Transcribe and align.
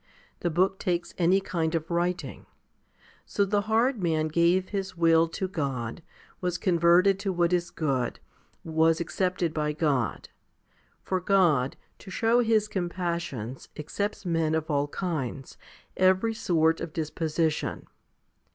The 0.39 0.49
book 0.49 0.79
takes 0.79 1.13
any 1.19 1.39
kind 1.39 1.75
of 1.75 1.91
writing. 1.91 2.47
So 3.27 3.45
the 3.45 3.61
hard 3.69 4.01
man 4.01 4.29
gave 4.29 4.69
his 4.69 4.97
will 4.97 5.27
to 5.27 5.47
God, 5.47 6.01
was 6.41 6.57
converted 6.57 7.19
to 7.19 7.31
what 7.31 7.53
is 7.53 7.69
good, 7.69 8.19
was 8.63 8.99
accepted 8.99 9.53
by 9.53 9.73
God; 9.73 10.29
for 11.03 11.19
God, 11.21 11.77
to 11.99 12.09
show 12.09 12.39
His 12.39 12.67
compassions, 12.67 13.69
accepts 13.77 14.25
men 14.25 14.55
of 14.55 14.71
all 14.71 14.87
kinds, 14.87 15.55
every 15.95 16.33
sort 16.33 16.81
of 16.81 16.93
disposition. 16.93 17.85